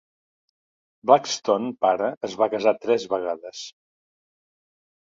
[1.11, 3.65] Blackstone pare es va casar tres vegades.